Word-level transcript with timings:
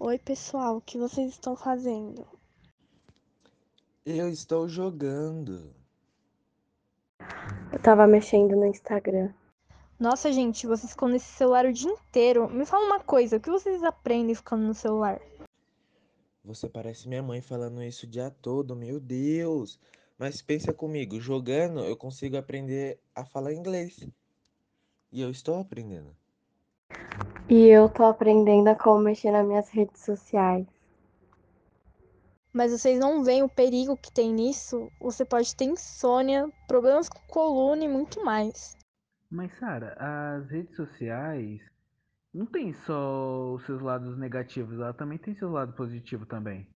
Oi, 0.00 0.16
pessoal, 0.16 0.76
o 0.76 0.80
que 0.80 0.96
vocês 0.96 1.32
estão 1.32 1.56
fazendo? 1.56 2.24
Eu 4.06 4.28
estou 4.28 4.68
jogando. 4.68 5.74
Eu 7.72 7.82
tava 7.82 8.06
mexendo 8.06 8.54
no 8.54 8.64
Instagram. 8.64 9.34
Nossa, 9.98 10.30
gente, 10.30 10.68
vocês 10.68 10.92
ficam 10.92 11.08
nesse 11.08 11.26
celular 11.26 11.66
o 11.66 11.72
dia 11.72 11.90
inteiro. 11.90 12.48
Me 12.48 12.64
fala 12.64 12.86
uma 12.86 13.00
coisa, 13.00 13.38
o 13.38 13.40
que 13.40 13.50
vocês 13.50 13.82
aprendem 13.82 14.36
ficando 14.36 14.62
no 14.62 14.72
celular? 14.72 15.20
Você 16.44 16.68
parece 16.68 17.08
minha 17.08 17.22
mãe 17.22 17.42
falando 17.42 17.82
isso 17.82 18.06
o 18.06 18.08
dia 18.08 18.30
todo, 18.30 18.76
meu 18.76 19.00
Deus. 19.00 19.80
Mas 20.16 20.40
pensa 20.40 20.72
comigo, 20.72 21.20
jogando 21.20 21.80
eu 21.80 21.96
consigo 21.96 22.36
aprender 22.36 23.00
a 23.16 23.24
falar 23.24 23.52
inglês. 23.52 24.08
E 25.10 25.20
eu 25.20 25.28
estou 25.28 25.58
aprendendo. 25.58 26.14
E 27.50 27.66
eu 27.66 27.88
tô 27.88 28.04
aprendendo 28.04 28.68
a 28.68 28.74
como 28.74 29.00
mexer 29.00 29.30
nas 29.30 29.46
minhas 29.46 29.70
redes 29.70 30.02
sociais. 30.02 30.66
Mas 32.52 32.72
vocês 32.72 33.00
não 33.00 33.24
veem 33.24 33.42
o 33.42 33.48
perigo 33.48 33.96
que 33.96 34.12
tem 34.12 34.34
nisso? 34.34 34.90
Você 35.00 35.24
pode 35.24 35.56
ter 35.56 35.64
insônia, 35.64 36.46
problemas 36.66 37.08
com 37.08 37.20
coluna 37.26 37.84
e 37.84 37.88
muito 37.88 38.22
mais. 38.22 38.76
Mas, 39.30 39.50
Sara, 39.58 39.96
as 39.98 40.50
redes 40.50 40.76
sociais 40.76 41.62
não 42.34 42.44
tem 42.44 42.74
só 42.74 43.54
os 43.54 43.64
seus 43.64 43.80
lados 43.80 44.18
negativos, 44.18 44.74
ela 44.74 44.92
também 44.92 45.16
tem 45.16 45.34
seu 45.34 45.50
lado 45.50 45.72
positivo 45.72 46.26
também. 46.26 46.68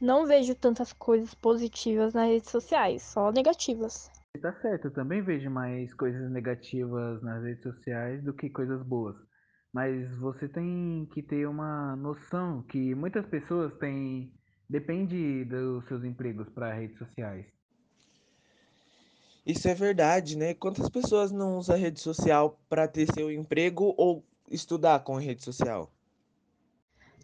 Não 0.00 0.26
vejo 0.26 0.54
tantas 0.54 0.92
coisas 0.92 1.34
positivas 1.34 2.14
nas 2.14 2.28
redes 2.28 2.50
sociais, 2.50 3.02
só 3.02 3.32
negativas. 3.32 4.08
Tá 4.40 4.52
certo, 4.60 4.86
eu 4.86 4.92
também 4.92 5.22
vejo 5.22 5.50
mais 5.50 5.92
coisas 5.92 6.30
negativas 6.30 7.20
nas 7.20 7.42
redes 7.42 7.64
sociais 7.64 8.22
do 8.22 8.32
que 8.32 8.48
coisas 8.48 8.80
boas. 8.84 9.16
Mas 9.72 10.10
você 10.16 10.48
tem 10.48 11.08
que 11.14 11.22
ter 11.22 11.46
uma 11.46 11.94
noção 11.96 12.62
que 12.62 12.94
muitas 12.94 13.24
pessoas 13.26 13.72
têm. 13.78 14.32
Depende 14.68 15.44
dos 15.44 15.86
seus 15.86 16.04
empregos 16.04 16.48
para 16.50 16.72
redes 16.72 16.98
sociais. 16.98 17.46
Isso 19.46 19.68
é 19.68 19.74
verdade, 19.74 20.36
né? 20.36 20.54
Quantas 20.54 20.88
pessoas 20.88 21.32
não 21.32 21.56
usam 21.56 21.74
a 21.74 21.78
rede 21.78 22.00
social 22.00 22.58
para 22.68 22.86
ter 22.86 23.06
seu 23.12 23.30
emprego 23.30 23.94
ou 23.96 24.24
estudar 24.50 25.00
com 25.00 25.16
a 25.16 25.20
rede 25.20 25.42
social? 25.42 25.90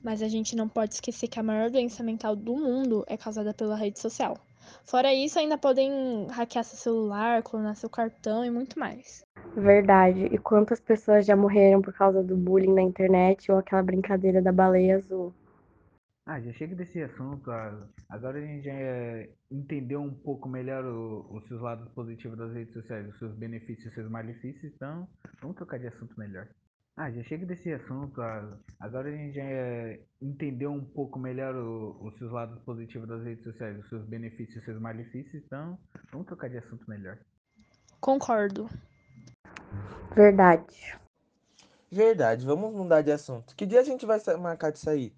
Mas 0.03 0.23
a 0.23 0.29
gente 0.29 0.55
não 0.57 0.69
pode 0.69 0.95
esquecer 0.95 1.29
que 1.29 1.39
a 1.39 1.43
maior 1.43 1.71
doença 1.71 2.03
mental 2.03 2.37
do 2.37 2.57
mundo 2.57 3.05
é 3.07 3.17
causada 3.17 3.53
pela 3.53 3.77
rede 3.77 3.99
social. 3.99 4.37
Fora 4.85 5.13
isso, 5.15 5.39
ainda 5.39 5.59
podem 5.59 6.27
hackear 6.29 6.65
seu 6.65 6.79
celular, 6.79 7.43
clonar 7.43 7.77
seu 7.77 7.91
cartão 7.91 8.45
e 8.45 8.51
muito 8.51 8.79
mais. 8.79 9.25
Verdade. 9.57 10.27
E 10.27 10.39
quantas 10.39 10.79
pessoas 10.79 11.27
já 11.27 11.35
morreram 11.35 11.83
por 11.83 11.93
causa 11.93 12.23
do 12.23 12.37
bullying 12.37 12.73
na 12.73 12.83
internet 12.83 13.51
ou 13.51 13.59
aquela 13.59 13.83
brincadeira 13.83 14.41
da 14.41 14.53
baleia 14.53 14.97
azul? 14.99 15.35
Ah, 16.27 16.41
já 16.41 16.53
chega 16.55 16.75
desse 16.75 17.01
assunto. 17.03 17.51
ah, 17.51 17.89
Agora 18.09 18.39
a 18.39 18.41
gente 18.47 18.65
já 18.65 18.73
eh, 18.73 19.31
entendeu 19.51 20.01
um 20.03 20.15
pouco 20.15 20.49
melhor 20.49 20.85
o- 20.85 21.37
os 21.37 21.47
seus 21.49 21.61
lados 21.61 21.89
positivos 21.95 22.39
das 22.39 22.53
redes 22.53 22.73
sociais, 22.75 23.09
os 23.09 23.19
seus 23.19 23.35
benefícios 23.37 23.87
e 23.87 23.89
os 23.89 23.95
seus 23.95 24.11
malefícios, 24.11 24.73
então 24.75 25.09
vamos 25.41 25.57
trocar 25.57 25.79
de 25.79 25.87
assunto 25.89 26.19
melhor. 26.19 26.49
Ah, 26.97 27.11
já 27.11 27.23
chega 27.25 27.45
desse 27.47 27.73
assunto. 27.73 28.21
ah, 28.23 28.59
Agora 28.81 29.09
a 29.09 29.13
gente 29.13 29.35
já 29.35 29.43
entendeu 30.21 30.73
um 30.73 30.85
pouco 30.85 31.19
melhor 31.19 31.55
o- 31.55 32.07
os 32.07 32.17
seus 32.19 32.33
lados 32.33 32.59
positivos 32.65 33.09
das 33.09 33.23
redes 33.23 33.45
sociais, 33.45 33.79
os 33.79 33.89
seus 33.89 34.07
benefícios 34.07 34.57
e 34.57 34.59
os 34.59 34.65
seus 34.65 34.81
malefícios, 34.81 35.43
então 35.45 35.79
vamos 36.11 36.27
trocar 36.27 36.49
de 36.49 36.59
assunto 36.59 36.89
melhor. 36.89 37.19
Concordo. 38.01 38.69
Verdade. 40.15 40.97
Verdade, 41.91 42.47
vamos 42.47 42.73
mudar 42.75 43.03
de 43.03 43.11
assunto. 43.13 43.55
Que 43.57 43.67
dia 43.67 43.81
a 43.81 43.85
gente 43.85 44.07
vai 44.07 44.19
sa- 44.21 44.37
marcar 44.39 44.71
de 44.71 44.79
sair? 44.79 45.13